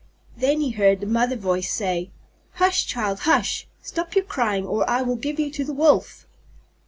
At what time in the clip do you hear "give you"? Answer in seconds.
5.15-5.51